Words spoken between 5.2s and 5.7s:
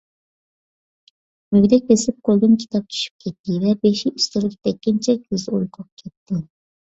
كۆزى